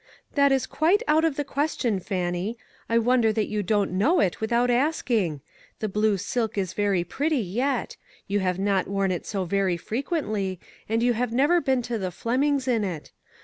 [0.33, 2.57] "That is quite out of the question, Fan nie;
[2.89, 5.41] I wonder that you don't know it with out asking.
[5.77, 10.59] The blue silk is very pretty yet; you have not worn it so very frequently,
[10.89, 13.11] and you have never been to the Flemings' in it.